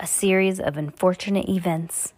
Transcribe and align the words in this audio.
A 0.00 0.06
series 0.06 0.58
of 0.60 0.76
unfortunate 0.76 1.48
events. 1.48 2.12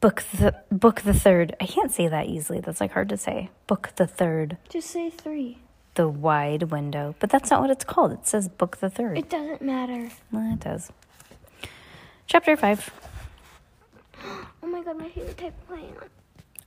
Book 0.00 0.22
the 0.32 0.54
book 0.70 1.02
the 1.02 1.12
third. 1.12 1.54
I 1.60 1.66
can't 1.66 1.90
say 1.92 2.08
that 2.08 2.26
easily. 2.26 2.60
That's 2.60 2.80
like 2.80 2.92
hard 2.92 3.08
to 3.10 3.16
say. 3.16 3.50
Book 3.66 3.90
the 3.96 4.06
third. 4.06 4.56
Just 4.68 4.90
say 4.90 5.10
three. 5.10 5.58
The 5.94 6.08
wide 6.08 6.64
window. 6.64 7.14
But 7.18 7.28
that's 7.30 7.50
not 7.50 7.60
what 7.60 7.70
it's 7.70 7.84
called. 7.84 8.12
It 8.12 8.26
says 8.26 8.48
book 8.48 8.78
the 8.78 8.88
third. 8.88 9.18
It 9.18 9.28
doesn't 9.28 9.60
matter. 9.60 10.10
well, 10.32 10.52
it 10.54 10.60
does. 10.60 10.90
Chapter 12.26 12.56
five. 12.56 12.90
Oh 14.62 14.66
my 14.66 14.82
god, 14.82 14.98
my 14.98 15.08
favorite 15.08 15.38
type 15.38 15.54
of 15.58 15.68
plant. 15.68 15.94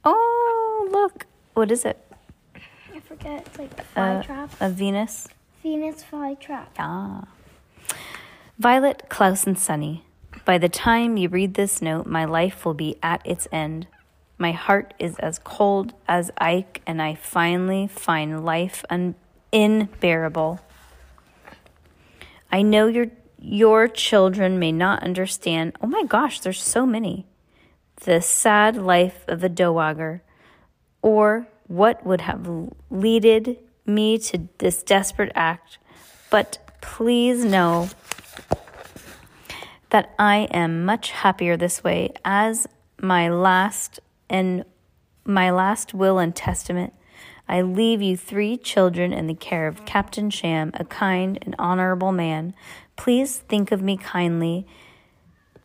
Oh, 0.03 0.89
look. 0.91 1.27
What 1.53 1.71
is 1.71 1.85
it? 1.85 1.99
I 2.93 2.99
forget. 3.01 3.45
It's 3.45 3.59
like 3.59 3.79
a 3.79 3.83
fly 3.83 4.15
Uh, 4.15 4.23
trap. 4.23 4.49
a 4.59 4.69
Venus. 4.69 5.27
Venus 5.61 6.01
fly 6.03 6.33
trap. 6.33 6.71
Ah. 6.79 7.25
Violet, 8.57 9.03
Klaus, 9.09 9.45
and 9.45 9.57
Sunny. 9.59 10.03
By 10.45 10.57
the 10.57 10.69
time 10.69 11.15
you 11.15 11.29
read 11.29 11.53
this 11.53 11.81
note, 11.81 12.05
my 12.05 12.25
life 12.25 12.65
will 12.65 12.73
be 12.73 12.97
at 13.01 13.21
its 13.25 13.47
end. 13.51 13.87
My 14.37 14.51
heart 14.51 14.93
is 14.99 15.17
as 15.19 15.39
cold 15.39 15.93
as 16.05 16.31
Ike, 16.37 16.81
and 16.85 17.01
I 17.01 17.15
finally 17.15 17.87
find 17.87 18.43
life 18.43 18.83
un- 18.89 19.15
unbearable. 19.53 20.59
I 22.51 22.61
know 22.61 22.87
your 22.87 23.07
your 23.39 23.87
children 23.89 24.57
may 24.57 24.71
not 24.71 25.03
understand. 25.03 25.75
Oh 25.81 25.87
my 25.87 26.03
gosh, 26.03 26.39
there's 26.39 26.63
so 26.63 26.85
many. 26.85 27.25
The 28.03 28.21
sad 28.21 28.77
life 28.77 29.25
of 29.27 29.43
a 29.43 29.49
dowager, 29.49 30.23
or 31.01 31.47
what 31.67 32.05
would 32.05 32.21
have 32.21 32.47
leaded 32.89 33.59
me 33.85 34.17
to 34.17 34.47
this 34.59 34.83
desperate 34.83 35.31
act. 35.35 35.77
But 36.29 36.77
please 36.81 37.43
know 37.45 37.89
that 39.93 40.11
I 40.17 40.47
am 40.49 40.85
much 40.85 41.11
happier 41.11 41.55
this 41.55 41.83
way 41.83 42.09
as 42.25 42.67
my 42.99 43.29
last 43.29 43.99
and 44.27 44.65
my 45.23 45.51
last 45.51 45.93
will 45.93 46.17
and 46.17 46.35
testament. 46.35 46.93
I 47.47 47.61
leave 47.61 48.01
you 48.01 48.17
three 48.17 48.57
children 48.57 49.13
in 49.13 49.27
the 49.27 49.35
care 49.35 49.67
of 49.67 49.85
Captain 49.85 50.31
Sham, 50.31 50.71
a 50.73 50.83
kind 50.83 51.37
and 51.43 51.55
honorable 51.59 52.11
man. 52.11 52.55
Please 52.95 53.37
think 53.37 53.71
of 53.71 53.83
me 53.83 53.95
kindly, 53.95 54.65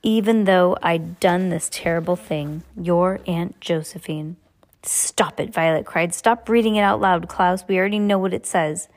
even 0.03 0.45
though 0.45 0.77
I'd 0.83 1.19
done 1.21 1.49
this 1.49 1.71
terrible 1.73 2.17
thing. 2.17 2.65
Your 2.77 3.21
Aunt 3.27 3.59
Josephine. 3.63 4.37
Stop 4.83 5.41
it, 5.41 5.55
Violet 5.55 5.87
cried. 5.87 6.13
Stop 6.13 6.51
reading 6.51 6.77
it 6.77 6.83
out 6.83 7.01
loud, 7.01 7.29
Klaus. 7.29 7.65
We 7.67 7.79
already 7.79 7.99
know 7.99 8.19
what 8.19 8.35
it 8.35 8.45
says. 8.45 8.89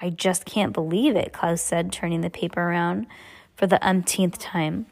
I 0.00 0.08
just 0.08 0.46
can't 0.46 0.72
believe 0.72 1.14
it, 1.14 1.34
Klaus 1.34 1.60
said, 1.60 1.92
turning 1.92 2.22
the 2.22 2.30
paper 2.30 2.62
around 2.62 3.06
for 3.58 3.66
the 3.66 3.84
umpteenth 3.86 4.38
time. 4.38 4.86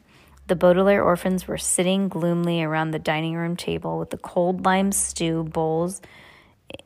The 0.47 0.55
Baudelaire 0.55 1.03
orphans 1.03 1.47
were 1.47 1.57
sitting 1.57 2.09
gloomily 2.09 2.61
around 2.61 2.91
the 2.91 2.99
dining 2.99 3.35
room 3.35 3.55
table 3.55 3.97
with 3.97 4.09
the 4.09 4.17
cold 4.17 4.65
lime 4.65 4.91
stew 4.91 5.43
bowls 5.43 6.01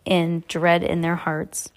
in 0.05 0.43
dread 0.47 0.83
in 0.83 1.01
their 1.01 1.15
hearts. 1.15 1.71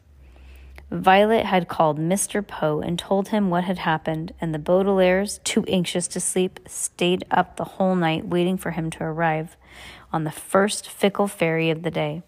Violet 0.90 1.46
had 1.46 1.68
called 1.68 1.98
Mr. 1.98 2.46
Poe 2.46 2.80
and 2.80 2.98
told 2.98 3.28
him 3.28 3.48
what 3.48 3.64
had 3.64 3.78
happened, 3.78 4.34
and 4.40 4.54
the 4.54 4.58
Baudelaires, 4.58 5.42
too 5.42 5.64
anxious 5.64 6.06
to 6.08 6.20
sleep, 6.20 6.60
stayed 6.68 7.24
up 7.30 7.56
the 7.56 7.64
whole 7.64 7.96
night 7.96 8.26
waiting 8.26 8.58
for 8.58 8.72
him 8.72 8.90
to 8.90 9.02
arrive 9.02 9.56
on 10.12 10.24
the 10.24 10.30
first 10.30 10.88
fickle 10.88 11.26
ferry 11.26 11.70
of 11.70 11.82
the 11.82 11.90
day. 11.90 12.22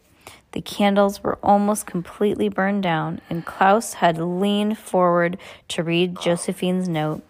The 0.53 0.63
candles 0.63 1.23
were 1.23 1.39
almost 1.43 1.87
completely 1.87 2.49
burned 2.49 2.83
down, 2.83 3.21
and 3.29 3.45
Klaus 3.45 3.95
had 3.95 4.17
leaned 4.17 4.79
forward 4.79 5.37
to 5.69 5.83
read 5.83 6.19
Josephine's 6.19 6.89
note. 6.89 7.23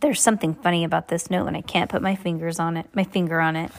There's 0.00 0.20
something 0.20 0.54
funny 0.54 0.84
about 0.84 1.08
this 1.08 1.30
note, 1.30 1.46
and 1.46 1.56
I 1.56 1.62
can't 1.62 1.90
put 1.90 2.02
my 2.02 2.14
fingers 2.14 2.58
on 2.58 2.76
it. 2.76 2.86
My 2.94 3.04
finger 3.04 3.40
on 3.40 3.56
it. 3.56 3.72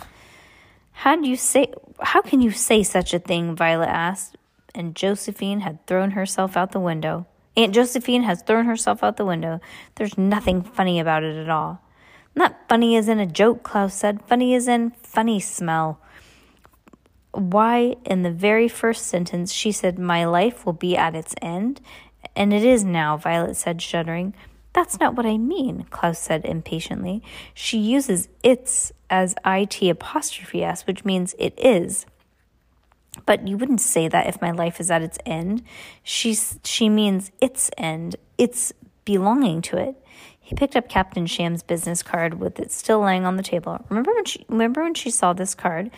How 0.91 1.15
do 1.15 1.27
you 1.27 1.35
say? 1.35 1.71
How 2.01 2.21
can 2.21 2.41
you 2.41 2.51
say 2.51 2.83
such 2.83 3.13
a 3.13 3.19
thing? 3.19 3.55
Violet 3.55 3.89
asked, 3.89 4.35
and 4.73 4.95
Josephine 4.95 5.59
had 5.59 5.85
thrown 5.85 6.11
herself 6.11 6.57
out 6.57 6.71
the 6.71 6.79
window. 6.79 7.27
Aunt 7.55 7.73
Josephine 7.73 8.23
has 8.23 8.41
thrown 8.41 8.65
herself 8.65 9.03
out 9.03 9.17
the 9.17 9.25
window. 9.25 9.59
There's 9.95 10.17
nothing 10.17 10.61
funny 10.61 10.99
about 10.99 11.23
it 11.23 11.35
at 11.35 11.49
all. 11.49 11.81
Not 12.35 12.55
funny 12.69 12.95
as 12.95 13.07
in 13.07 13.19
a 13.19 13.25
joke, 13.25 13.63
Klaus 13.63 13.95
said. 13.95 14.21
Funny 14.27 14.53
as 14.53 14.67
in 14.67 14.91
funny 15.01 15.39
smell. 15.39 15.99
Why, 17.31 17.95
in 18.05 18.21
the 18.21 18.31
very 18.31 18.67
first 18.67 19.07
sentence, 19.07 19.51
she 19.51 19.71
said, 19.71 19.97
My 19.97 20.25
life 20.25 20.65
will 20.65 20.73
be 20.73 20.95
at 20.95 21.15
its 21.15 21.33
end? 21.41 21.81
And 22.35 22.53
it 22.53 22.63
is 22.63 22.83
now, 22.83 23.17
Violet 23.17 23.55
said, 23.55 23.81
shuddering. 23.81 24.35
That's 24.77 24.99
not 24.99 25.15
what 25.15 25.25
I 25.25 25.39
mean, 25.39 25.87
Klaus 25.89 26.19
said 26.19 26.45
impatiently. 26.45 27.23
She 27.55 27.79
uses 27.79 28.29
its 28.43 28.91
as 29.09 29.33
it 29.43 29.81
apostrophe 29.81 30.63
s, 30.63 30.85
which 30.85 31.03
means 31.03 31.33
it 31.39 31.57
is. 31.57 32.05
But 33.25 33.47
you 33.47 33.57
wouldn't 33.57 33.81
say 33.81 34.07
that 34.07 34.27
if 34.27 34.39
my 34.39 34.51
life 34.51 34.79
is 34.79 34.91
at 34.91 35.01
its 35.01 35.17
end. 35.25 35.63
She's, 36.03 36.59
she 36.63 36.89
means 36.89 37.31
its 37.41 37.71
end, 37.75 38.17
its 38.37 38.71
belonging 39.03 39.63
to 39.63 39.77
it. 39.77 39.95
He 40.39 40.53
picked 40.53 40.75
up 40.75 40.87
Captain 40.87 41.25
Sham's 41.25 41.63
business 41.63 42.03
card 42.03 42.35
with 42.35 42.59
it 42.59 42.71
still 42.71 42.99
lying 42.99 43.25
on 43.25 43.35
the 43.35 43.41
table. 43.41 43.83
Remember 43.89 44.13
when 44.13 44.25
she 44.25 44.45
remember 44.47 44.83
when 44.83 44.93
she 44.93 45.09
saw 45.09 45.33
this 45.33 45.55
card? 45.55 45.89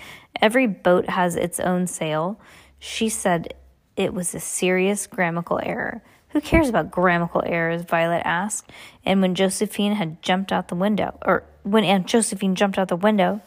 Every 0.41 0.67
boat 0.67 1.09
has 1.09 1.35
its 1.35 1.59
own 1.59 1.85
sail. 1.85 2.39
She 2.79 3.09
said 3.09 3.55
it 3.97 4.13
was 4.13 4.33
a 4.33 4.39
serious 4.39 5.05
grammatical 5.05 5.59
error. 5.61 6.01
Who 6.29 6.41
cares 6.41 6.69
about 6.69 6.91
grammatical 6.91 7.43
errors? 7.45 7.83
Violet 7.83 8.21
asked. 8.23 8.71
And 9.05 9.21
when 9.21 9.35
Josephine 9.35 9.93
had 9.93 10.21
jumped 10.21 10.51
out 10.51 10.67
the 10.67 10.75
window, 10.75 11.17
or 11.23 11.43
when 11.63 11.83
Aunt 11.83 12.07
Josephine 12.07 12.55
jumped 12.55 12.77
out 12.77 12.87
the 12.87 12.95
window, 12.95 13.41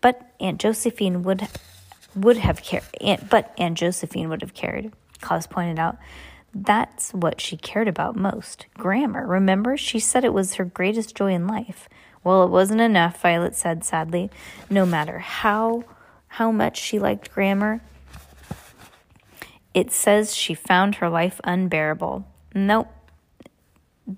but 0.00 0.32
Aunt 0.40 0.60
Josephine 0.60 1.22
would 1.22 1.48
would 2.14 2.38
have 2.38 2.62
cared. 2.62 2.84
But 3.28 3.54
Aunt 3.58 3.78
Josephine 3.78 4.28
would 4.28 4.42
have 4.42 4.54
cared. 4.54 4.92
Klaus 5.20 5.46
pointed 5.46 5.78
out. 5.78 5.96
That's 6.52 7.12
what 7.12 7.40
she 7.40 7.56
cared 7.56 7.86
about 7.86 8.16
most 8.16 8.66
grammar. 8.74 9.26
Remember, 9.26 9.76
she 9.76 10.00
said 10.00 10.24
it 10.24 10.32
was 10.32 10.54
her 10.54 10.64
greatest 10.64 11.14
joy 11.14 11.32
in 11.32 11.46
life. 11.46 11.88
Well, 12.24 12.44
it 12.44 12.50
wasn't 12.50 12.80
enough, 12.80 13.20
Violet 13.20 13.54
said 13.54 13.84
sadly. 13.84 14.30
No 14.68 14.84
matter 14.84 15.18
how 15.18 15.84
how 16.34 16.52
much 16.52 16.80
she 16.80 16.98
liked 16.98 17.32
grammar, 17.32 17.80
it 19.74 19.92
says 19.92 20.34
she 20.34 20.54
found 20.54 20.96
her 20.96 21.08
life 21.08 21.40
unbearable. 21.44 22.26
Nope. 22.54 22.88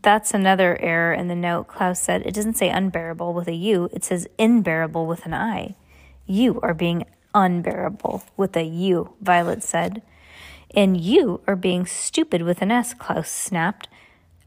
That's 0.00 0.32
another 0.32 0.80
error 0.80 1.12
in 1.12 1.28
the 1.28 1.34
note, 1.34 1.68
Klaus 1.68 2.00
said. 2.00 2.22
It 2.24 2.34
doesn't 2.34 2.56
say 2.56 2.70
unbearable 2.70 3.34
with 3.34 3.48
a 3.48 3.54
U, 3.54 3.90
it 3.92 4.04
says 4.04 4.26
unbearable 4.38 5.06
with 5.06 5.26
an 5.26 5.34
I. 5.34 5.76
You 6.26 6.60
are 6.60 6.72
being 6.72 7.04
unbearable 7.34 8.24
with 8.36 8.56
a 8.56 8.62
U, 8.62 9.12
Violet 9.20 9.62
said. 9.62 10.02
And 10.74 10.98
you 10.98 11.42
are 11.46 11.56
being 11.56 11.84
stupid 11.84 12.42
with 12.42 12.62
an 12.62 12.70
S, 12.70 12.94
Klaus 12.94 13.28
snapped. 13.28 13.88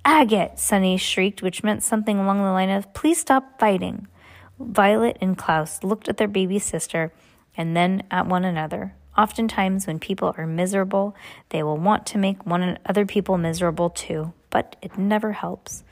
Agate, 0.04 0.57
Sunny 0.57 0.98
shrieked, 0.98 1.44
which 1.44 1.63
meant 1.63 1.84
something 1.84 2.18
along 2.18 2.40
the 2.40 2.52
line 2.52 2.72
of, 2.72 2.92
Please 2.94 3.19
stop 3.19 3.60
fighting. 3.60 4.07
Violet 4.60 5.18
and 5.22 5.38
Klaus 5.38 5.84
looked 5.84 6.07
at 6.07 6.18
their 6.18 6.28
baby 6.28 6.57
sister 6.60 7.12
and 7.57 7.75
then 7.75 8.04
at 8.10 8.28
one 8.28 8.46
another. 8.46 8.96
Oftentimes, 9.18 9.88
when 9.88 10.00
people 10.00 10.34
are 10.38 10.48
miserable, 10.48 11.16
they 11.50 11.64
will 11.64 11.78
want 11.78 12.06
to 12.08 12.18
make 12.18 12.46
one 12.46 12.78
other 12.86 13.06
people 13.06 13.38
miserable 13.38 13.90
too, 13.90 14.34
but 14.50 14.76
it 14.82 14.98
never 14.98 15.32
helps. 15.32 15.84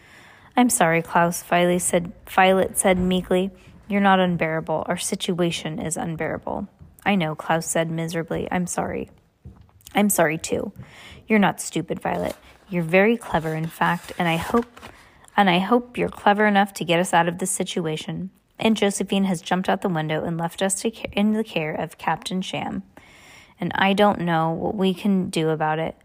I'm 0.55 0.69
sorry, 0.69 1.01
Klaus, 1.01 1.41
Violet 1.43 1.79
said, 1.79 2.11
Violet 2.29 2.77
said 2.77 2.97
meekly. 2.97 3.51
You're 3.87 4.01
not 4.01 4.19
unbearable. 4.19 4.85
Our 4.87 4.97
situation 4.97 5.79
is 5.79 5.97
unbearable. 5.97 6.67
I 7.05 7.15
know, 7.15 7.35
Klaus 7.35 7.65
said 7.65 7.89
miserably. 7.89 8.47
I'm 8.51 8.67
sorry. 8.67 9.09
I'm 9.95 10.09
sorry 10.09 10.37
too. 10.37 10.71
You're 11.27 11.39
not 11.39 11.61
stupid, 11.61 11.99
Violet. 11.99 12.35
You're 12.69 12.83
very 12.83 13.17
clever, 13.17 13.53
in 13.53 13.67
fact, 13.67 14.13
and 14.17 14.27
I 14.27 14.37
hope 14.37 14.79
and 15.35 15.49
I 15.49 15.59
hope 15.59 15.97
you're 15.97 16.09
clever 16.09 16.45
enough 16.45 16.73
to 16.75 16.85
get 16.85 16.99
us 16.99 17.13
out 17.13 17.27
of 17.27 17.39
this 17.39 17.51
situation. 17.51 18.29
And 18.59 18.77
Josephine 18.77 19.23
has 19.25 19.41
jumped 19.41 19.67
out 19.67 19.81
the 19.81 19.89
window 19.89 20.23
and 20.23 20.37
left 20.37 20.61
us 20.61 20.85
in 20.85 21.33
the 21.33 21.43
care 21.43 21.73
of 21.73 21.97
Captain 21.97 22.41
Sham. 22.41 22.83
And 23.59 23.71
I 23.75 23.93
don't 23.93 24.21
know 24.21 24.51
what 24.51 24.75
we 24.75 24.93
can 24.93 25.29
do 25.29 25.49
about 25.49 25.79
it. 25.79 25.95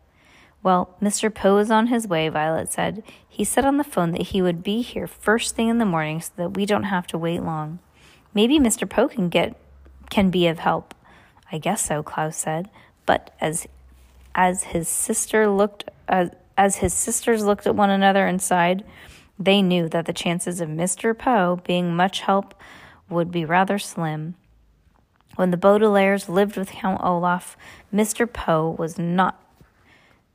Well, 0.63 0.97
Mr. 1.01 1.33
Poe 1.33 1.59
is 1.59 1.71
on 1.71 1.87
his 1.87 2.07
way, 2.07 2.29
Violet 2.29 2.73
said. 2.73 3.03
He 3.29 3.45
said 3.45 3.65
on 3.65 3.77
the 3.77 3.85
phone 3.85 4.11
that 4.13 4.29
he 4.29 4.43
would 4.43 4.63
be 4.63 4.83
here 4.83 5.07
first 5.07 5.55
thing 5.55 5.69
in 5.69 5.79
the 5.79 5.85
morning 5.85 6.21
so 6.21 6.33
that 6.37 6.57
we 6.57 6.67
don't 6.67 6.85
have 6.85 7.07
to 7.09 7.19
wait 7.19 7.43
long. 7.43 7.79
Maybe 8.35 8.59
Mr. 8.59 8.89
Poe 8.89 9.09
can 9.09 9.29
get 9.29 9.57
can 10.11 10.31
be 10.31 10.47
of 10.47 10.59
help. 10.59 10.95
I 11.53 11.59
guess 11.59 11.83
so, 11.83 12.03
Klaus 12.03 12.37
said. 12.37 12.71
But 13.07 13.35
as 13.41 13.67
as 14.35 14.65
his 14.65 14.89
sister 14.89 15.49
looked 15.49 15.85
as, 16.09 16.31
as 16.57 16.77
his 16.77 16.93
sisters 16.93 17.45
looked 17.45 17.67
at 17.67 17.75
one 17.75 17.91
another 17.91 18.27
and 18.27 18.41
sighed, 18.43 18.85
they 19.39 19.63
knew 19.63 19.89
that 19.89 20.07
the 20.07 20.13
chances 20.13 20.61
of 20.61 20.69
Mr. 20.69 21.17
Poe 21.17 21.61
being 21.65 21.95
much 21.95 22.21
help 22.21 22.55
would 23.09 23.31
be 23.31 23.45
rather 23.45 23.79
slim. 23.79 24.35
When 25.39 25.53
the 25.53 25.57
Baudelaires 25.57 26.29
lived 26.29 26.57
with 26.57 26.73
Count 26.73 27.01
Olaf, 27.01 27.57
Mr. 27.95 28.27
Poe 28.27 28.75
was 28.77 28.99
not 28.99 29.41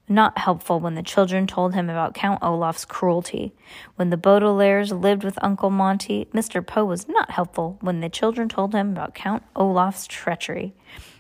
not 0.07 0.37
helpful 0.37 0.79
when 0.79 0.95
the 0.95 1.03
children 1.03 1.45
told 1.45 1.73
him 1.73 1.89
about 1.89 2.13
Count 2.13 2.41
Olaf's 2.41 2.85
cruelty. 2.85 3.51
When 3.97 4.11
the 4.11 4.17
Baudelaires 4.17 4.97
lived 4.97 5.25
with 5.25 5.37
Uncle 5.43 5.69
Monty, 5.69 6.29
Mr. 6.33 6.65
Poe 6.65 6.85
was 6.85 7.09
not 7.09 7.31
helpful 7.31 7.77
when 7.81 7.99
the 7.99 8.07
children 8.07 8.47
told 8.47 8.73
him 8.73 8.91
about 8.91 9.13
Count 9.13 9.43
Olaf's 9.57 10.07
treachery. 10.07 10.73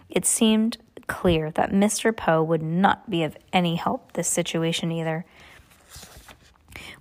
It 0.09 0.25
seemed 0.25 0.77
clear 1.07 1.51
that 1.51 1.71
Mr. 1.71 2.15
Poe 2.15 2.41
would 2.41 2.63
not 2.63 3.09
be 3.09 3.21
of 3.23 3.35
any 3.51 3.75
help 3.75 4.13
this 4.13 4.29
situation 4.29 4.93
either. 4.93 5.25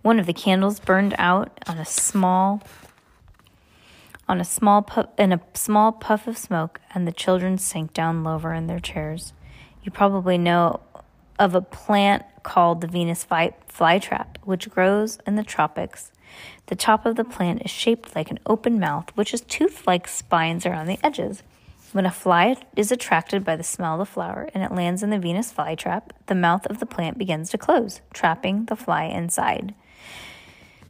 One 0.03 0.19
of 0.19 0.27
the 0.27 0.33
candles 0.33 0.81
burned 0.81 1.15
out 1.17 1.61
on 1.69 1.79
a 1.79 1.85
small 1.85 2.61
on 4.29 4.41
a 4.41 4.45
small 4.45 4.87
in 5.19 5.33
a 5.33 5.41
small 5.55 5.93
puff 5.93 6.27
of 6.27 6.39
smoke, 6.39 6.81
and 6.95 7.07
the 7.07 7.13
children 7.13 7.59
sank 7.59 7.93
down 7.93 8.25
lower 8.25 8.55
in 8.55 8.67
their 8.67 8.81
chairs. 8.81 9.33
You 9.83 9.91
probably 9.91 10.39
know 10.39 10.81
of 11.39 11.55
a 11.55 11.61
plant 11.61 12.25
called 12.43 12.81
the 12.81 12.87
Venus 12.87 13.25
fly, 13.25 13.53
flytrap, 13.69 14.37
which 14.45 14.71
grows 14.71 15.19
in 15.27 15.37
the 15.37 15.43
tropics. 15.43 16.13
The 16.67 16.77
top 16.77 17.05
of 17.05 17.17
the 17.17 17.25
plant 17.25 17.63
is 17.65 17.71
shaped 17.71 18.15
like 18.15 18.31
an 18.31 18.39
open 18.47 18.79
mouth, 18.79 19.11
which 19.15 19.33
has 19.33 19.41
tooth 19.43 19.87
like 19.87 20.09
spines 20.09 20.65
around 20.65 20.87
the 20.87 20.99
edges. 21.05 21.43
When 21.93 22.07
a 22.07 22.11
fly 22.11 22.57
is 22.75 22.91
attracted 22.91 23.45
by 23.45 23.57
the 23.57 23.63
smell 23.63 23.95
of 23.95 23.99
the 23.99 24.07
flower 24.07 24.49
and 24.55 24.65
it 24.65 24.73
lands 24.73 25.03
in 25.03 25.11
the 25.11 25.19
Venus 25.19 25.53
flytrap, 25.53 26.05
the 26.27 26.35
mouth 26.35 26.67
of 26.67 26.79
the 26.79 26.87
plant 26.87 27.19
begins 27.19 27.51
to 27.51 27.59
close, 27.59 28.01
trapping 28.15 28.65
the 28.65 28.77
fly 28.77 29.05
inside. 29.05 29.75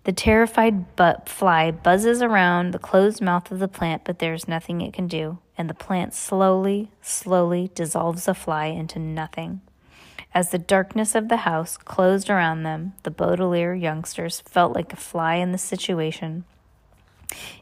The 0.05 0.13
terrified 0.13 0.97
but 0.97 1.29
fly 1.29 1.71
buzzes 1.71 2.23
around 2.23 2.73
the 2.73 2.79
closed 2.79 3.23
mouth 3.23 3.53
of 3.53 3.61
the 3.61 3.69
plant, 3.69 4.03
but 4.05 4.19
there's 4.19 4.49
nothing 4.49 4.81
it 4.81 4.93
can 4.93 5.07
do, 5.07 5.39
and 5.57 5.71
the 5.71 5.75
plant 5.75 6.13
slowly, 6.13 6.91
slowly 7.01 7.71
dissolves 7.75 8.25
the 8.25 8.35
fly 8.35 8.67
into 8.67 8.99
nothing. 8.99 9.61
As 10.35 10.51
the 10.51 10.59
darkness 10.59 11.15
of 11.15 11.29
the 11.29 11.39
house 11.39 11.77
closed 11.77 12.31
around 12.31 12.63
them, 12.63 12.95
the 13.05 13.11
Baudelaire 13.11 13.75
youngsters 13.75 14.41
felt 14.41 14.75
like 14.75 14.93
a 14.93 14.97
fly 14.97 15.37
in 15.37 15.53
the 15.53 15.59
situation. 15.59 16.45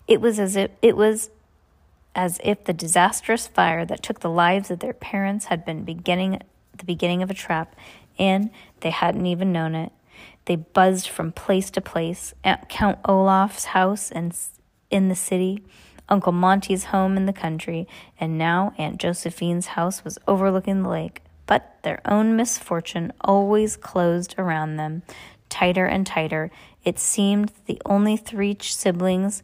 It 0.08 0.20
was 0.20 0.38
as 0.38 0.56
if 0.56 0.70
it 0.80 0.96
was 0.96 1.30
as 2.14 2.40
if 2.42 2.64
the 2.64 2.72
disastrous 2.72 3.46
fire 3.46 3.84
that 3.84 4.02
took 4.02 4.20
the 4.20 4.30
lives 4.30 4.70
of 4.70 4.80
their 4.80 4.92
parents 4.92 5.46
had 5.46 5.64
been 5.64 5.84
beginning 5.84 6.40
the 6.76 6.84
beginning 6.84 7.22
of 7.22 7.30
a 7.30 7.34
trap, 7.34 7.76
and 8.18 8.50
they 8.80 8.90
hadn't 8.90 9.26
even 9.26 9.52
known 9.52 9.74
it. 9.74 9.92
They 10.46 10.56
buzzed 10.56 11.08
from 11.08 11.32
place 11.32 11.70
to 11.72 11.80
place 11.80 12.34
Count 12.68 12.98
Olaf's 13.04 13.66
house 13.66 14.10
and 14.10 14.36
in 14.90 15.08
the 15.08 15.14
city, 15.14 15.62
Uncle 16.08 16.32
Monty's 16.32 16.84
home 16.84 17.16
in 17.16 17.26
the 17.26 17.32
country, 17.32 17.86
and 18.18 18.36
now 18.36 18.74
Aunt 18.78 18.98
Josephine's 18.98 19.68
house 19.68 20.02
was 20.02 20.18
overlooking 20.26 20.82
the 20.82 20.88
lake 20.88 21.22
but 21.50 21.82
their 21.82 22.00
own 22.04 22.36
misfortune 22.36 23.12
always 23.22 23.76
closed 23.76 24.36
around 24.38 24.76
them, 24.76 25.02
tighter 25.48 25.84
and 25.84 26.06
tighter. 26.06 26.48
It 26.84 27.00
seemed 27.00 27.50
the 27.66 27.82
only 27.84 28.16
three 28.16 28.56
siblings 28.60 29.42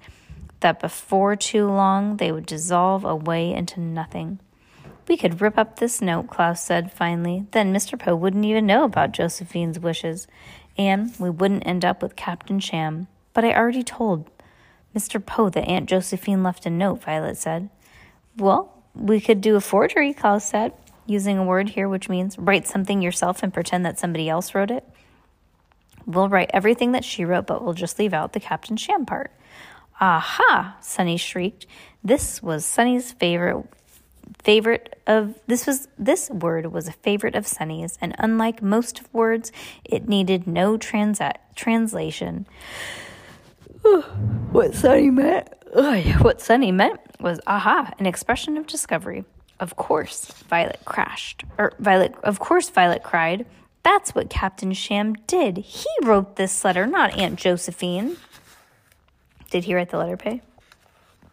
that 0.60 0.78
before 0.78 1.34
too 1.34 1.66
long 1.66 2.19
they 2.19 2.31
would 2.31 2.46
dissolve 2.46 3.04
away 3.04 3.52
into 3.52 3.81
nothing. 3.81 4.38
We 5.08 5.16
could 5.16 5.40
rip 5.40 5.58
up 5.58 5.81
this 5.81 6.00
note, 6.00 6.28
Klaus 6.28 6.64
said 6.64 6.93
finally. 6.93 7.46
Then 7.50 7.75
Mr. 7.75 7.98
Poe 7.98 8.14
wouldn't 8.14 8.44
even 8.44 8.66
know 8.66 8.84
about 8.84 9.10
Josephine's 9.10 9.81
wishes, 9.81 10.28
and 10.78 11.14
we 11.19 11.31
wouldn't 11.31 11.67
end 11.67 11.84
up 11.84 12.02
with 12.02 12.17
Captain 12.17 12.61
Sham. 12.61 13.06
But 13.32 13.44
I 13.44 13.55
already 13.55 13.82
told 13.82 14.31
Mr. 14.94 15.25
Poe 15.25 15.50
that 15.50 15.69
Aunt 15.69 15.88
Josephine 15.88 16.43
left 16.43 16.67
a 16.67 16.70
note, 16.70 17.02
Violet 17.02 17.37
said. 17.37 17.69
Well, 18.37 18.73
we 18.94 19.20
could 19.20 19.40
do 19.40 19.56
a 19.56 19.61
forgery, 19.61 20.14
Klaus 20.14 20.49
said 20.49 20.73
using 21.06 21.38
a 21.38 21.44
word 21.44 21.70
here 21.70 21.88
which 21.88 22.08
means 22.08 22.38
write 22.38 22.67
something 22.67 23.00
yourself 23.00 23.43
and 23.43 23.55
pretend 23.55 23.87
that 23.87 23.99
somebody 23.99 24.28
else 24.28 24.55
wrote 24.55 24.70
it. 24.70 24.84
We'll 26.05 26.28
write 26.28 26.50
everything 26.52 26.93
that 26.93 27.05
she 27.05 27.25
wrote, 27.25 27.46
but 27.46 27.64
we'll 27.64 27.75
just 27.75 27.99
leave 27.99 28.14
out 28.14 28.32
the 28.32 28.40
Captain 28.40 28.76
Sham 28.76 29.06
part. 29.06 29.32
Aha! 30.00 30.76
Sunny 30.81 31.17
shrieked. 31.17 31.67
This 32.05 32.43
was 32.43 32.64
Sunny's 32.64 33.12
favorite 33.12 33.64
favorite 34.43 35.00
of 35.06 35.34
this 35.46 35.67
was 35.67 35.88
this 35.99 36.31
word 36.31 36.73
was 36.73 36.88
a 36.88 36.93
favorite 36.93 37.34
of 37.34 37.46
Sunny's, 37.46 37.99
and 38.00 38.14
unlike 38.19 38.62
most 38.62 39.00
of 39.00 39.12
words, 39.12 39.52
it 39.84 40.08
needed 40.08 40.46
no 40.46 40.76
transa- 40.76 41.37
translation. 41.55 42.46
what 44.52 44.75
Sunny 44.75 45.11
meant 45.11 45.49
what 46.20 46.40
Sunny 46.40 46.73
meant 46.73 47.00
was 47.20 47.40
aha, 47.46 47.93
an 47.99 48.06
expression 48.06 48.56
of 48.56 48.67
discovery. 48.67 49.25
Of 49.58 49.76
course, 49.76 50.26
Violet 50.49 50.81
crashed. 50.84 51.44
Or 51.58 51.72
Violet, 51.79 52.14
of 52.22 52.38
course, 52.38 52.69
Violet 52.69 53.02
cried. 53.02 53.46
That's 53.82 54.14
what 54.14 54.29
Captain 54.29 54.72
Sham 54.72 55.14
did. 55.26 55.58
He 55.58 55.88
wrote 56.02 56.37
this 56.37 56.64
letter, 56.64 56.87
not 56.87 57.17
Aunt 57.17 57.38
Josephine. 57.38 58.17
Did 59.50 59.64
he 59.64 59.75
write 59.75 59.90
the 59.90 59.99
letter, 59.99 60.17
Pay? 60.17 60.43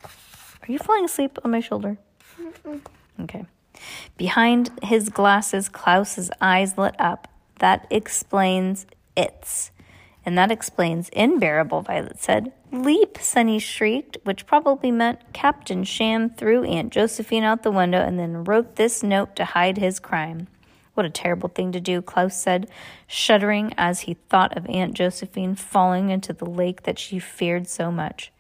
Are 0.04 0.72
you 0.72 0.78
falling 0.78 1.06
asleep 1.06 1.38
on 1.44 1.52
my 1.52 1.60
shoulder? 1.60 1.98
Okay. 3.22 3.46
Behind 4.18 4.72
his 4.84 5.10
glasses, 5.10 5.70
Klaus's 5.70 6.32
eyes 6.42 6.78
lit 6.78 6.96
up. 7.00 7.28
That 7.60 7.88
explains 7.90 8.86
it's. 9.16 9.72
And 10.26 10.38
that 10.38 10.52
explains 10.52 11.10
unbearable, 11.16 11.82
Violet 11.82 12.20
said. 12.20 12.54
Leap, 12.72 13.18
Sunny 13.20 13.60
shrieked, 13.60 14.18
which 14.24 14.48
probably 14.48 14.90
meant 14.90 15.34
Captain 15.34 15.84
Sham 15.84 16.30
threw 16.30 16.64
Aunt 16.64 16.92
Josephine 16.92 17.44
out 17.44 17.64
the 17.64 17.72
window 17.72 18.00
and 18.00 18.18
then 18.18 18.44
wrote 18.44 18.78
this 18.78 19.04
note 19.04 19.36
to 19.36 19.46
hide 19.46 19.78
his 19.78 20.00
crime. 20.00 20.48
What 20.94 21.06
a 21.06 21.10
terrible 21.10 21.50
thing 21.50 21.72
to 21.72 21.80
do, 21.80 22.02
Klaus 22.02 22.40
said, 22.40 22.70
shuddering 23.08 23.74
as 23.78 24.02
he 24.02 24.16
thought 24.30 24.58
of 24.58 24.68
Aunt 24.68 24.94
Josephine 24.94 25.56
falling 25.56 26.10
into 26.10 26.34
the 26.34 26.46
lake 26.46 26.84
that 26.84 27.00
she 27.00 27.20
feared 27.20 27.68
so 27.68 27.92
much. 27.92 28.32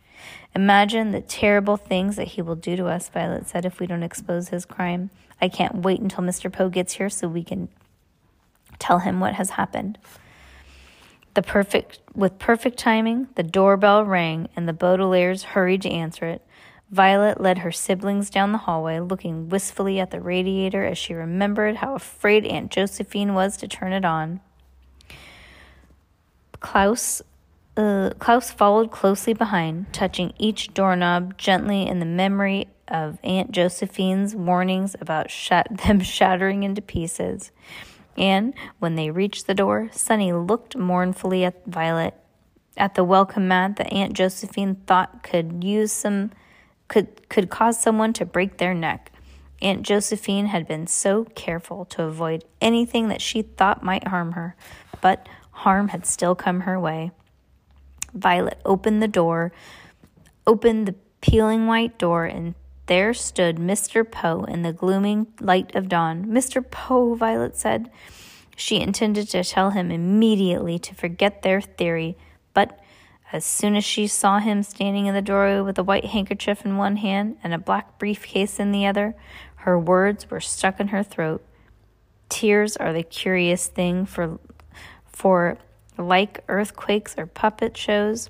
Imagine 0.55 1.11
the 1.11 1.21
terrible 1.21 1.77
things 1.77 2.15
that 2.15 2.29
he 2.29 2.41
will 2.41 2.55
do 2.55 2.75
to 2.75 2.85
us, 2.85 3.09
Violet 3.09 3.47
said, 3.47 3.65
if 3.65 3.79
we 3.79 3.87
don't 3.87 4.03
expose 4.03 4.49
his 4.49 4.65
crime. 4.65 5.09
I 5.41 5.49
can't 5.49 5.77
wait 5.77 5.99
until 5.99 6.23
Mr. 6.23 6.51
Poe 6.51 6.69
gets 6.69 6.93
here 6.93 7.09
so 7.09 7.27
we 7.27 7.43
can 7.43 7.69
tell 8.77 8.99
him 8.99 9.19
what 9.19 9.33
has 9.33 9.51
happened. 9.51 9.97
The 11.33 11.41
perfect, 11.41 11.99
with 12.13 12.37
perfect 12.37 12.77
timing, 12.77 13.29
the 13.35 13.43
doorbell 13.43 14.05
rang 14.05 14.49
and 14.55 14.67
the 14.67 14.73
Baudelaires 14.73 15.43
hurried 15.43 15.81
to 15.81 15.89
answer 15.89 16.25
it. 16.25 16.45
Violet 16.91 17.41
led 17.41 17.59
her 17.59 17.71
siblings 17.71 18.29
down 18.29 18.51
the 18.51 18.59
hallway, 18.59 18.99
looking 18.99 19.49
wistfully 19.49 19.99
at 19.99 20.11
the 20.11 20.21
radiator 20.21 20.85
as 20.85 20.95
she 20.95 21.15
remembered 21.15 21.77
how 21.77 21.95
afraid 21.95 22.45
Aunt 22.45 22.69
Josephine 22.69 23.33
was 23.33 23.57
to 23.57 23.67
turn 23.67 23.93
it 23.93 24.05
on. 24.05 24.41
Klaus, 26.59 27.23
uh, 27.75 28.11
Klaus 28.19 28.51
followed 28.51 28.91
closely 28.91 29.33
behind, 29.33 29.91
touching 29.93 30.33
each 30.37 30.73
doorknob 30.73 31.37
gently 31.37 31.87
in 31.87 31.99
the 31.99 32.05
memory 32.05 32.67
of 32.87 33.17
Aunt 33.23 33.51
Josephine's 33.51 34.35
warnings 34.35 34.95
about 34.99 35.31
shat- 35.31 35.77
them 35.85 36.01
shattering 36.01 36.63
into 36.63 36.81
pieces. 36.81 37.51
And 38.15 38.53
when 38.77 38.95
they 38.95 39.09
reached 39.09 39.47
the 39.47 39.55
door, 39.55 39.89
Sunny 39.91 40.33
looked 40.33 40.77
mournfully 40.77 41.43
at 41.45 41.65
Violet, 41.65 42.13
at 42.77 42.93
the 42.93 43.03
welcome 43.03 43.47
mat 43.47 43.77
that 43.77 43.91
Aunt 43.91 44.13
Josephine 44.13 44.75
thought 44.87 45.23
could 45.23 45.63
use 45.63 45.91
some 45.91 46.31
could 46.87 47.27
could 47.29 47.49
cause 47.49 47.79
someone 47.79 48.13
to 48.13 48.25
break 48.25 48.57
their 48.57 48.73
neck. 48.73 49.11
Aunt 49.61 49.83
Josephine 49.83 50.47
had 50.47 50.67
been 50.67 50.85
so 50.85 51.23
careful 51.35 51.85
to 51.85 52.03
avoid 52.03 52.43
anything 52.61 53.07
that 53.07 53.21
she 53.21 53.41
thought 53.41 53.81
might 53.81 54.07
harm 54.07 54.33
her, 54.33 54.55
but 55.01 55.27
harm 55.51 55.87
had 55.87 56.05
still 56.05 56.35
come 56.35 56.61
her 56.61 56.79
way. 56.79 57.11
Violet 58.13 58.59
opened 58.65 59.01
the 59.01 59.07
door, 59.07 59.51
opened 60.45 60.87
the 60.87 60.95
peeling 61.21 61.67
white 61.67 61.97
door, 61.97 62.25
and 62.25 62.55
there 62.85 63.13
stood 63.13 63.57
Mr. 63.57 64.09
Poe 64.09 64.43
in 64.43 64.61
the 64.61 64.73
glooming 64.73 65.27
light 65.39 65.73
of 65.75 65.87
dawn. 65.87 66.25
Mr. 66.25 66.63
Poe, 66.69 67.15
Violet 67.15 67.55
said. 67.55 67.89
She 68.55 68.79
intended 68.79 69.29
to 69.29 69.43
tell 69.43 69.71
him 69.71 69.89
immediately 69.89 70.77
to 70.79 70.93
forget 70.93 71.41
their 71.41 71.59
theory, 71.59 72.15
but 72.53 72.79
as 73.31 73.43
soon 73.45 73.75
as 73.75 73.83
she 73.83 74.05
saw 74.05 74.37
him 74.39 74.61
standing 74.61 75.07
in 75.07 75.15
the 75.15 75.21
doorway 75.21 75.61
with 75.61 75.79
a 75.79 75.83
white 75.83 76.05
handkerchief 76.05 76.65
in 76.65 76.77
one 76.77 76.97
hand 76.97 77.37
and 77.43 77.53
a 77.53 77.57
black 77.57 77.97
briefcase 77.97 78.59
in 78.59 78.71
the 78.71 78.85
other, 78.85 79.15
her 79.55 79.79
words 79.79 80.29
were 80.29 80.39
stuck 80.39 80.79
in 80.79 80.89
her 80.89 81.01
throat. 81.01 81.43
Tears 82.29 82.77
are 82.77 82.93
the 82.93 83.03
curious 83.03 83.67
thing 83.67 84.05
for 84.05 84.39
for 85.07 85.57
like 85.97 86.43
earthquakes 86.47 87.15
or 87.17 87.25
puppet 87.25 87.77
shows. 87.77 88.29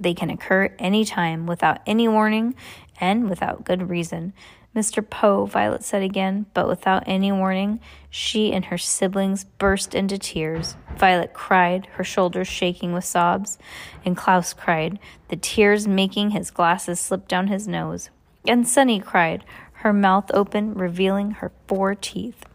They 0.00 0.14
can 0.14 0.30
occur 0.30 0.74
anytime 0.78 1.46
without 1.46 1.80
any 1.86 2.08
warning 2.08 2.54
and 3.00 3.28
without 3.28 3.64
good 3.64 3.90
reason. 3.90 4.32
Mr. 4.74 5.08
Poe, 5.08 5.44
Violet 5.44 5.84
said 5.84 6.02
again, 6.02 6.46
but 6.54 6.66
without 6.66 7.02
any 7.06 7.30
warning, 7.30 7.78
she 8.08 8.52
and 8.52 8.66
her 8.66 8.78
siblings 8.78 9.44
burst 9.44 9.94
into 9.94 10.16
tears. 10.16 10.76
Violet 10.96 11.34
cried, 11.34 11.86
her 11.92 12.04
shoulders 12.04 12.48
shaking 12.48 12.94
with 12.94 13.04
sobs, 13.04 13.58
and 14.02 14.16
Klaus 14.16 14.54
cried, 14.54 14.98
the 15.28 15.36
tears 15.36 15.86
making 15.86 16.30
his 16.30 16.50
glasses 16.50 16.98
slip 16.98 17.28
down 17.28 17.48
his 17.48 17.68
nose. 17.68 18.08
And 18.46 18.66
Sunny 18.66 18.98
cried, 18.98 19.44
her 19.74 19.92
mouth 19.92 20.30
open, 20.32 20.72
revealing 20.72 21.32
her 21.32 21.52
four 21.66 21.94
teeth. 21.94 22.46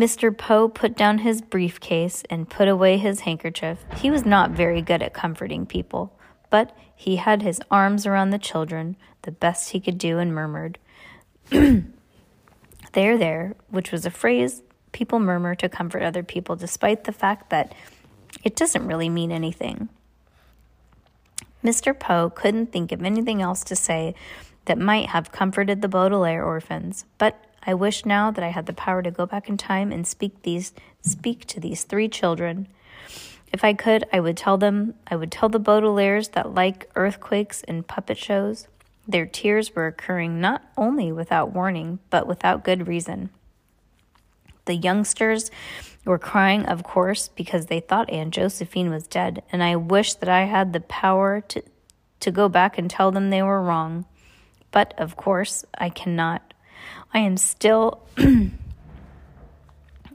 Mr. 0.00 0.36
Poe 0.36 0.68
put 0.68 0.96
down 0.96 1.18
his 1.18 1.40
briefcase 1.40 2.22
and 2.28 2.48
put 2.48 2.68
away 2.68 2.98
his 2.98 3.20
handkerchief. 3.20 3.84
He 3.96 4.10
was 4.10 4.24
not 4.24 4.50
very 4.50 4.82
good 4.82 5.02
at 5.02 5.14
comforting 5.14 5.66
people, 5.66 6.18
but 6.50 6.76
he 6.94 7.16
had 7.16 7.42
his 7.42 7.60
arms 7.70 8.06
around 8.06 8.30
the 8.30 8.38
children, 8.38 8.96
the 9.22 9.32
best 9.32 9.70
he 9.70 9.80
could 9.80 9.98
do, 9.98 10.18
and 10.18 10.34
murmured, 10.34 10.78
There, 12.96 13.18
there, 13.18 13.54
which 13.68 13.92
was 13.92 14.06
a 14.06 14.10
phrase 14.10 14.62
people 14.92 15.18
murmur 15.18 15.54
to 15.56 15.68
comfort 15.68 16.02
other 16.02 16.22
people, 16.22 16.56
despite 16.56 17.04
the 17.04 17.12
fact 17.12 17.50
that 17.50 17.74
it 18.42 18.56
doesn't 18.56 18.86
really 18.86 19.10
mean 19.10 19.30
anything. 19.30 19.90
Mr. 21.62 21.98
Poe 21.98 22.30
couldn't 22.30 22.72
think 22.72 22.92
of 22.92 23.04
anything 23.04 23.42
else 23.42 23.62
to 23.64 23.76
say 23.76 24.14
that 24.64 24.78
might 24.78 25.10
have 25.10 25.30
comforted 25.30 25.82
the 25.82 25.88
Baudelaire 25.88 26.42
orphans, 26.42 27.04
but 27.18 27.44
I 27.66 27.74
wish 27.74 28.06
now 28.06 28.30
that 28.30 28.44
I 28.44 28.48
had 28.50 28.66
the 28.66 28.72
power 28.72 29.02
to 29.02 29.10
go 29.10 29.26
back 29.26 29.48
in 29.48 29.56
time 29.56 29.90
and 29.90 30.06
speak 30.06 30.42
these 30.42 30.72
speak 31.00 31.46
to 31.46 31.60
these 31.60 31.84
three 31.84 32.08
children. 32.08 32.68
If 33.52 33.64
I 33.64 33.74
could, 33.74 34.04
I 34.12 34.20
would 34.20 34.36
tell 34.36 34.56
them 34.56 34.94
I 35.06 35.16
would 35.16 35.32
tell 35.32 35.48
the 35.48 35.60
Baudelaires 35.60 36.32
that 36.32 36.54
like 36.54 36.88
earthquakes 36.94 37.62
and 37.64 37.86
puppet 37.86 38.18
shows, 38.18 38.68
their 39.08 39.26
tears 39.26 39.74
were 39.74 39.86
occurring 39.86 40.40
not 40.40 40.62
only 40.76 41.12
without 41.12 41.52
warning, 41.52 41.98
but 42.10 42.26
without 42.26 42.64
good 42.64 42.86
reason. 42.86 43.30
The 44.66 44.74
youngsters 44.74 45.50
were 46.04 46.18
crying, 46.18 46.66
of 46.66 46.82
course, 46.82 47.28
because 47.28 47.66
they 47.66 47.80
thought 47.80 48.10
Aunt 48.10 48.34
Josephine 48.34 48.90
was 48.90 49.06
dead, 49.06 49.42
and 49.52 49.62
I 49.62 49.76
wish 49.76 50.14
that 50.14 50.28
I 50.28 50.44
had 50.44 50.72
the 50.72 50.80
power 50.80 51.40
to, 51.40 51.62
to 52.20 52.30
go 52.32 52.48
back 52.48 52.76
and 52.76 52.90
tell 52.90 53.12
them 53.12 53.30
they 53.30 53.42
were 53.42 53.62
wrong. 53.62 54.06
But, 54.72 54.92
of 54.98 55.16
course, 55.16 55.64
I 55.78 55.88
cannot. 55.88 56.45
I 57.12 57.20
am 57.20 57.36
still. 57.36 58.02
uh, 58.18 58.50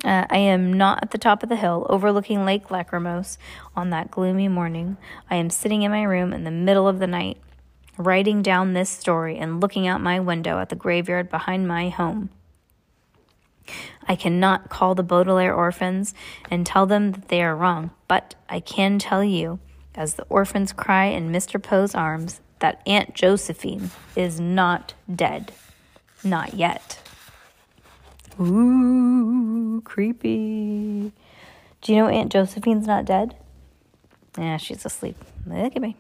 I 0.03 0.37
am 0.37 0.73
not 0.73 1.03
at 1.03 1.11
the 1.11 1.17
top 1.17 1.43
of 1.43 1.49
the 1.49 1.55
hill 1.55 1.85
overlooking 1.89 2.45
Lake 2.45 2.69
Lachrymose 2.69 3.37
on 3.75 3.89
that 3.91 4.11
gloomy 4.11 4.47
morning. 4.47 4.97
I 5.29 5.35
am 5.35 5.49
sitting 5.49 5.83
in 5.83 5.91
my 5.91 6.03
room 6.03 6.33
in 6.33 6.43
the 6.43 6.51
middle 6.51 6.87
of 6.87 6.99
the 6.99 7.07
night, 7.07 7.37
writing 7.97 8.41
down 8.41 8.73
this 8.73 8.89
story 8.89 9.37
and 9.37 9.61
looking 9.61 9.87
out 9.87 10.01
my 10.01 10.19
window 10.19 10.59
at 10.59 10.69
the 10.69 10.75
graveyard 10.75 11.29
behind 11.29 11.67
my 11.67 11.89
home. 11.89 12.29
I 14.07 14.15
cannot 14.15 14.69
call 14.69 14.95
the 14.95 15.03
Baudelaire 15.03 15.53
orphans 15.53 16.13
and 16.49 16.65
tell 16.65 16.85
them 16.85 17.11
that 17.11 17.27
they 17.27 17.41
are 17.41 17.55
wrong, 17.55 17.91
but 18.07 18.35
I 18.49 18.59
can 18.59 18.99
tell 18.99 19.23
you, 19.23 19.59
as 19.95 20.15
the 20.15 20.25
orphans 20.29 20.73
cry 20.73 21.05
in 21.05 21.31
Mr. 21.31 21.61
Poe's 21.61 21.95
arms, 21.95 22.41
that 22.59 22.81
Aunt 22.85 23.13
Josephine 23.13 23.91
is 24.15 24.39
not 24.39 24.93
dead. 25.13 25.51
Not 26.23 26.53
yet. 26.53 26.99
Ooh, 28.39 29.81
creepy. 29.83 31.11
Do 31.81 31.93
you 31.93 31.99
know 31.99 32.07
Aunt 32.07 32.31
Josephine's 32.31 32.87
not 32.87 33.05
dead? 33.05 33.35
Yeah, 34.37 34.57
she's 34.57 34.85
asleep. 34.85 35.17
Look 35.45 35.75
at 35.75 35.81
me. 35.81 35.95